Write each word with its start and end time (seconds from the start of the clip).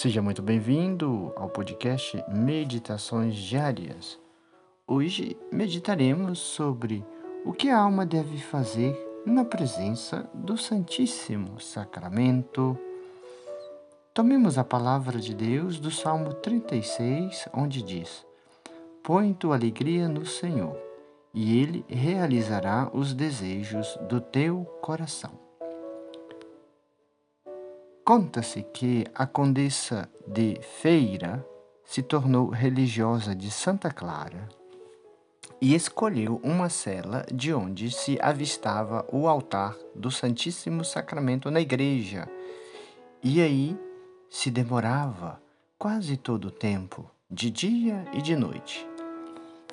Seja 0.00 0.22
muito 0.22 0.40
bem-vindo 0.40 1.32
ao 1.34 1.48
podcast 1.48 2.22
Meditações 2.28 3.34
Diárias. 3.34 4.16
Hoje 4.86 5.36
meditaremos 5.50 6.38
sobre 6.38 7.04
o 7.44 7.52
que 7.52 7.68
a 7.68 7.80
alma 7.80 8.06
deve 8.06 8.38
fazer 8.38 8.96
na 9.26 9.44
presença 9.44 10.30
do 10.32 10.56
Santíssimo 10.56 11.60
Sacramento. 11.60 12.78
Tomemos 14.14 14.56
a 14.56 14.62
palavra 14.62 15.18
de 15.18 15.34
Deus 15.34 15.80
do 15.80 15.90
Salmo 15.90 16.32
36, 16.32 17.48
onde 17.52 17.82
diz: 17.82 18.24
Põe 19.02 19.32
tua 19.32 19.56
alegria 19.56 20.08
no 20.08 20.24
Senhor, 20.24 20.76
e 21.34 21.58
Ele 21.58 21.84
realizará 21.88 22.88
os 22.94 23.12
desejos 23.12 23.98
do 24.08 24.20
teu 24.20 24.64
coração. 24.80 25.47
Conta-se 28.08 28.62
que 28.62 29.04
a 29.14 29.26
condessa 29.26 30.08
de 30.26 30.58
Feira 30.80 31.46
se 31.84 32.02
tornou 32.02 32.48
religiosa 32.48 33.34
de 33.34 33.50
Santa 33.50 33.90
Clara 33.90 34.48
e 35.60 35.74
escolheu 35.74 36.40
uma 36.42 36.70
cela 36.70 37.26
de 37.30 37.52
onde 37.52 37.90
se 37.90 38.18
avistava 38.22 39.06
o 39.12 39.28
altar 39.28 39.76
do 39.94 40.10
Santíssimo 40.10 40.86
Sacramento 40.86 41.50
na 41.50 41.60
igreja. 41.60 42.26
E 43.22 43.42
aí 43.42 43.78
se 44.30 44.50
demorava 44.50 45.38
quase 45.78 46.16
todo 46.16 46.46
o 46.46 46.50
tempo, 46.50 47.10
de 47.30 47.50
dia 47.50 48.06
e 48.14 48.22
de 48.22 48.34
noite. 48.34 48.88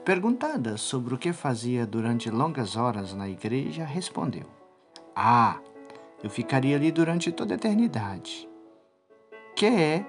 Perguntada 0.03 0.75
sobre 0.75 1.13
o 1.13 1.17
que 1.17 1.31
fazia 1.31 1.85
durante 1.85 2.29
longas 2.29 2.75
horas 2.75 3.13
na 3.13 3.29
igreja, 3.29 3.85
respondeu: 3.85 4.47
Ah, 5.15 5.61
eu 6.25 6.29
ficaria 6.31 6.75
ali 6.75 6.91
durante 6.91 7.31
toda 7.31 7.53
a 7.53 7.55
eternidade. 7.55 8.49
Que 9.55 9.67
é 9.67 10.05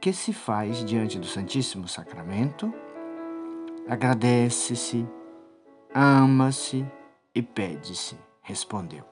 que 0.00 0.14
se 0.14 0.32
faz 0.32 0.82
diante 0.82 1.18
do 1.18 1.26
Santíssimo 1.26 1.86
Sacramento? 1.86 2.72
Agradece-se, 3.86 5.06
ama-se 5.94 6.86
e 7.34 7.42
pede-se, 7.42 8.16
respondeu. 8.40 9.04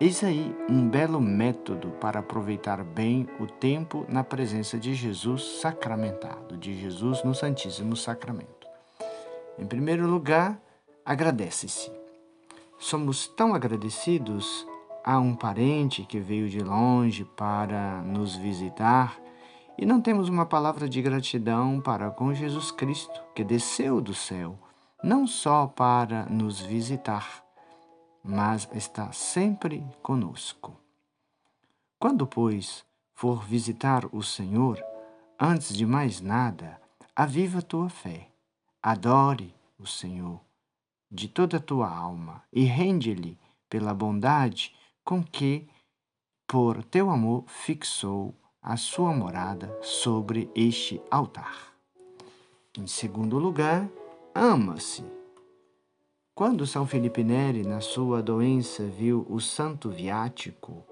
Eis 0.00 0.24
aí 0.24 0.56
um 0.66 0.88
belo 0.88 1.20
método 1.20 1.90
para 2.00 2.20
aproveitar 2.20 2.82
bem 2.82 3.28
o 3.38 3.46
tempo 3.46 4.06
na 4.08 4.24
presença 4.24 4.78
de 4.78 4.94
Jesus 4.94 5.60
sacramentado, 5.60 6.56
de 6.56 6.74
Jesus 6.74 7.22
no 7.22 7.34
Santíssimo 7.34 7.94
Sacramento. 7.94 8.66
Em 9.58 9.66
primeiro 9.66 10.06
lugar, 10.06 10.58
agradece-se. 11.04 11.92
Somos 12.78 13.28
tão 13.28 13.54
agradecidos 13.54 14.66
a 15.06 15.20
um 15.20 15.36
parente 15.36 16.02
que 16.02 16.18
veio 16.18 16.48
de 16.48 16.58
longe 16.58 17.24
para 17.24 18.02
nos 18.02 18.34
visitar 18.34 19.16
e 19.78 19.86
não 19.86 20.00
temos 20.00 20.28
uma 20.28 20.44
palavra 20.44 20.88
de 20.88 21.00
gratidão 21.00 21.80
para 21.80 22.10
com 22.10 22.34
Jesus 22.34 22.72
Cristo, 22.72 23.22
que 23.32 23.44
desceu 23.44 24.00
do 24.00 24.12
céu, 24.12 24.58
não 25.04 25.24
só 25.24 25.68
para 25.68 26.26
nos 26.26 26.60
visitar, 26.60 27.44
mas 28.24 28.68
está 28.74 29.12
sempre 29.12 29.86
conosco. 30.02 30.76
Quando, 32.00 32.26
pois, 32.26 32.84
for 33.14 33.44
visitar 33.44 34.06
o 34.10 34.24
Senhor, 34.24 34.82
antes 35.38 35.76
de 35.76 35.86
mais 35.86 36.20
nada, 36.20 36.80
aviva 37.14 37.62
tua 37.62 37.88
fé, 37.88 38.28
adore 38.82 39.54
o 39.78 39.86
Senhor 39.86 40.40
de 41.08 41.28
toda 41.28 41.58
a 41.58 41.60
tua 41.60 41.88
alma 41.88 42.42
e 42.52 42.64
rende-lhe 42.64 43.38
pela 43.68 43.94
bondade 43.94 44.74
com 45.06 45.22
que, 45.22 45.68
por 46.48 46.82
teu 46.82 47.08
amor, 47.10 47.44
fixou 47.46 48.34
a 48.60 48.76
sua 48.76 49.14
morada 49.14 49.78
sobre 49.80 50.50
este 50.52 51.00
altar. 51.08 51.72
Em 52.76 52.88
segundo 52.88 53.38
lugar, 53.38 53.88
ama-se. 54.34 55.04
Quando 56.34 56.66
São 56.66 56.86
Felipe 56.86 57.22
Neri, 57.22 57.62
na 57.62 57.80
sua 57.80 58.20
doença, 58.20 58.82
viu 58.84 59.24
o 59.30 59.40
santo 59.40 59.88
viático 59.88 60.84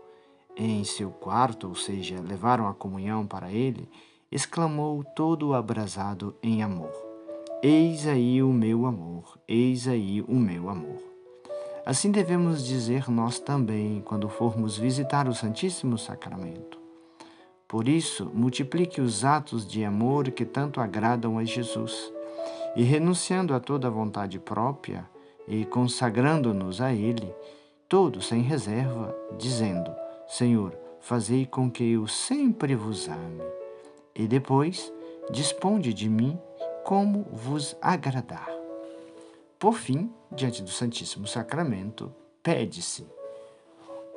em 0.57 0.85
seu 0.85 1.11
quarto, 1.11 1.69
ou 1.69 1.75
seja, 1.75 2.21
levaram 2.21 2.69
a 2.69 2.73
comunhão 2.73 3.27
para 3.27 3.51
ele, 3.51 3.91
exclamou 4.31 5.03
todo 5.03 5.55
abrasado 5.55 6.37
em 6.41 6.63
amor: 6.63 6.93
Eis 7.61 8.07
aí 8.07 8.41
o 8.41 8.53
meu 8.53 8.87
amor, 8.87 9.37
eis 9.49 9.89
aí 9.89 10.23
o 10.23 10.37
meu 10.37 10.69
amor. 10.71 11.14
Assim 11.87 12.11
devemos 12.11 12.65
dizer 12.65 13.11
nós 13.11 13.39
também 13.39 14.01
quando 14.01 14.29
formos 14.29 14.79
visitar 14.79 15.29
o 15.29 15.35
Santíssimo 15.35 15.99
Sacramento. 15.99 16.79
Por 17.69 17.89
isso, 17.89 18.31
multiplique 18.33 19.01
os 19.01 19.25
atos 19.25 19.67
de 19.67 19.85
amor 19.85 20.31
que 20.31 20.47
tanto 20.47 20.81
agradam 20.81 21.39
a 21.39 21.45
Jesus, 21.45 22.11
e 22.75 22.83
renunciando 22.83 23.55
a 23.55 23.61
toda 23.61 23.91
vontade 23.91 24.39
própria 24.39 25.09
e 25.47 25.65
consagrando-nos 25.67 26.81
a 26.81 26.93
Ele, 26.93 27.35
todos 27.89 28.29
sem 28.29 28.41
reserva, 28.41 29.15
dizendo: 29.39 29.95
Senhor, 30.27 30.77
fazei 31.01 31.45
com 31.45 31.71
que 31.71 31.93
eu 31.93 32.07
sempre 32.07 32.75
vos 32.75 33.09
ame. 33.09 33.43
E 34.15 34.27
depois, 34.27 34.93
disponde 35.31 35.93
de 35.93 36.09
mim 36.09 36.39
como 36.83 37.27
vos 37.31 37.77
agradar. 37.83 38.64
Por 39.59 39.75
fim, 39.75 40.13
diante 40.31 40.63
do 40.63 40.71
Santíssimo 40.71 41.27
Sacramento, 41.27 42.13
pede-se. 42.43 43.07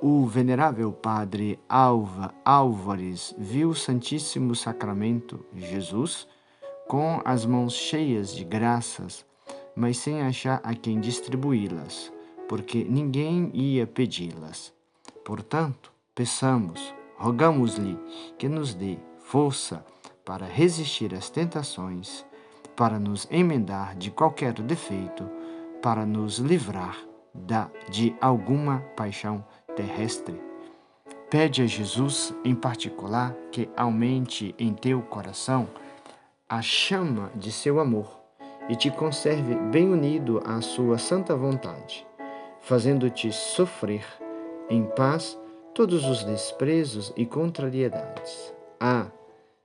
O 0.01 0.25
venerável 0.25 0.91
padre 0.91 1.59
Alva 1.67 2.33
Álvares 2.45 3.33
viu 3.37 3.69
o 3.69 3.75
Santíssimo 3.75 4.53
Sacramento, 4.55 5.43
Jesus, 5.55 6.27
com 6.87 7.21
as 7.25 7.45
mãos 7.45 7.73
cheias 7.73 8.35
de 8.35 8.43
graças, 8.43 9.25
mas 9.75 9.97
sem 9.97 10.21
achar 10.21 10.61
a 10.63 10.73
quem 10.75 10.99
distribuí-las, 10.99 12.11
porque 12.47 12.83
ninguém 12.83 13.49
ia 13.53 13.87
pedi-las. 13.87 14.73
Portanto, 15.25 15.91
peçamos, 16.13 16.93
rogamos-lhe 17.17 17.97
que 18.37 18.47
nos 18.47 18.73
dê 18.73 18.97
força 19.19 19.85
para 20.23 20.45
resistir 20.45 21.13
às 21.13 21.29
tentações 21.29 22.25
para 22.77 22.99
nos 22.99 23.27
emendar 23.31 23.95
de 23.97 24.11
qualquer 24.11 24.53
defeito, 24.53 25.27
para 25.81 26.05
nos 26.05 26.37
livrar 26.37 26.95
da, 27.33 27.71
de 27.89 28.15
alguma 28.21 28.79
paixão 28.95 29.43
terrestre. 29.75 30.39
Pede 31.29 31.63
a 31.63 31.65
Jesus, 31.65 32.33
em 32.45 32.53
particular, 32.55 33.35
que 33.51 33.67
aumente 33.75 34.53
em 34.59 34.73
teu 34.73 35.01
coração 35.01 35.67
a 36.47 36.61
chama 36.61 37.31
de 37.35 37.51
seu 37.51 37.79
amor 37.79 38.15
e 38.69 38.75
te 38.75 38.91
conserve 38.91 39.55
bem 39.55 39.89
unido 39.89 40.41
à 40.45 40.61
sua 40.61 40.99
santa 40.99 41.35
vontade, 41.35 42.05
fazendo-te 42.61 43.31
sofrer 43.31 44.05
em 44.69 44.83
paz 44.83 45.37
todos 45.73 46.05
os 46.05 46.23
desprezos 46.23 47.11
e 47.17 47.25
contrariedades. 47.25 48.53
Ah, 48.79 49.07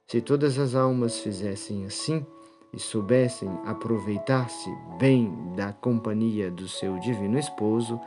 se 0.07 0.21
todas 0.21 0.59
as 0.59 0.75
almas 0.75 1.19
fizessem 1.19 1.85
assim, 1.85 2.27
e 2.73 2.79
soubessem 2.79 3.51
aproveitar-se 3.67 4.71
bem 4.99 5.53
da 5.55 5.73
companhia 5.73 6.51
do 6.51 6.67
seu 6.67 6.99
divino 6.99 7.39
esposo, 7.39 8.01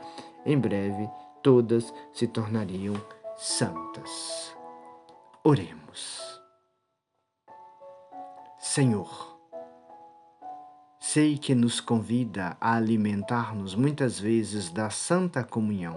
em 0.44 0.58
breve 0.58 1.08
todas 1.42 1.92
se 2.12 2.26
tornariam 2.26 2.94
santas. 3.36 4.54
Oremos. 5.44 6.40
Senhor, 8.58 9.38
sei 10.98 11.38
que 11.38 11.54
nos 11.54 11.80
convida 11.80 12.56
a 12.60 12.74
alimentar-nos 12.74 13.74
muitas 13.74 14.18
vezes 14.18 14.70
da 14.70 14.90
santa 14.90 15.44
comunhão 15.44 15.96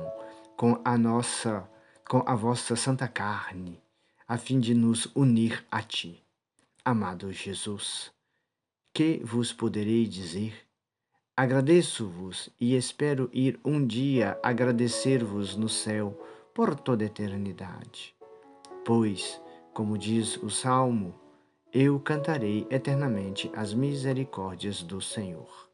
com 0.56 0.80
a 0.86 0.98
nossa 0.98 1.68
com 2.08 2.24
a 2.26 2.34
vossa 2.34 2.76
santa 2.76 3.08
carne, 3.08 3.80
a 4.28 4.36
fim 4.36 4.60
de 4.60 4.74
nos 4.74 5.06
unir 5.16 5.64
a 5.70 5.82
ti. 5.82 6.24
Amado 6.84 7.32
Jesus, 7.32 8.12
que 8.94 9.22
vos 9.24 9.54
poderei 9.54 10.06
dizer? 10.06 10.54
Agradeço-vos 11.36 12.50
e 12.60 12.76
espero 12.76 13.30
ir 13.32 13.60
um 13.64 13.86
dia 13.86 14.38
agradecer-vos 14.44 15.56
no 15.56 15.70
céu 15.70 16.20
por 16.54 16.76
toda 16.76 17.06
eternidade. 17.06 18.14
Pois, 18.86 19.42
como 19.74 19.98
diz 19.98 20.36
o 20.38 20.50
Salmo, 20.50 21.16
eu 21.72 22.00
cantarei 22.00 22.68
eternamente 22.70 23.50
as 23.56 23.74
misericórdias 23.74 24.82
do 24.84 25.00
Senhor. 25.00 25.70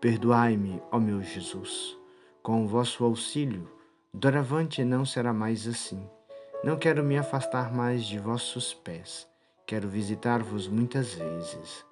Perdoai-me, 0.00 0.80
ó 0.92 1.00
meu 1.00 1.22
Jesus, 1.22 1.96
com 2.42 2.64
o 2.64 2.68
vosso 2.68 3.04
auxílio, 3.04 3.68
doravante 4.12 4.84
não 4.84 5.04
será 5.04 5.32
mais 5.32 5.66
assim. 5.66 6.06
Não 6.62 6.76
quero 6.76 7.02
me 7.02 7.16
afastar 7.16 7.74
mais 7.74 8.04
de 8.04 8.18
vossos 8.18 8.72
pés, 8.72 9.26
quero 9.66 9.88
visitar-vos 9.88 10.68
muitas 10.68 11.14
vezes 11.14 11.84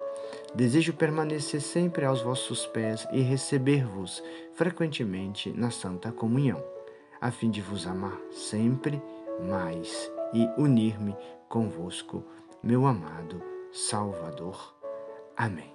Desejo 0.55 0.93
permanecer 0.93 1.61
sempre 1.61 2.05
aos 2.05 2.21
vossos 2.21 2.65
pés 2.67 3.07
e 3.11 3.21
receber-vos 3.21 4.23
frequentemente 4.53 5.51
na 5.51 5.71
Santa 5.71 6.11
Comunhão, 6.11 6.63
a 7.19 7.31
fim 7.31 7.49
de 7.49 7.61
vos 7.61 7.87
amar 7.87 8.19
sempre 8.31 9.01
mais 9.47 10.11
e 10.33 10.47
unir-me 10.57 11.15
convosco 11.49 12.23
meu 12.61 12.85
amado 12.85 13.41
Salvador. 13.71 14.75
Amém. 15.35 15.73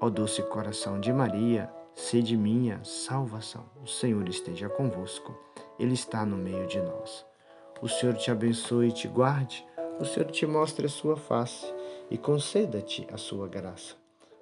Ó 0.00 0.10
doce 0.10 0.42
coração 0.42 1.00
de 1.00 1.12
Maria, 1.12 1.72
sede 1.94 2.36
minha 2.36 2.84
salvação. 2.84 3.64
O 3.82 3.86
Senhor 3.86 4.28
esteja 4.28 4.68
convosco, 4.68 5.34
Ele 5.78 5.94
está 5.94 6.26
no 6.26 6.36
meio 6.36 6.66
de 6.66 6.80
nós. 6.80 7.24
O 7.80 7.88
Senhor 7.88 8.14
te 8.16 8.30
abençoe 8.30 8.88
e 8.88 8.92
te 8.92 9.08
guarde, 9.08 9.66
o 9.98 10.04
Senhor 10.04 10.30
te 10.30 10.46
mostre 10.46 10.86
a 10.86 10.90
sua 10.90 11.16
face 11.16 11.66
e 12.10 12.18
conceda-te 12.18 13.06
a 13.12 13.16
sua 13.16 13.48
graça. 13.48 13.94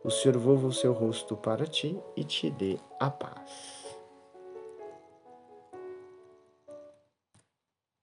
O 0.05 0.11
Senhor 0.11 0.37
volva 0.39 0.67
o 0.67 0.73
seu 0.73 0.93
rosto 0.93 1.37
para 1.37 1.67
ti 1.67 1.99
e 2.17 2.25
te 2.25 2.51
dê 2.51 2.77
a 2.99 3.09
paz. 3.11 3.82